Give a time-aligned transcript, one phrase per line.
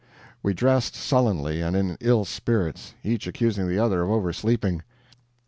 [0.41, 4.81] We dressed sullenly and in ill spirits, each accusing the other of oversleeping.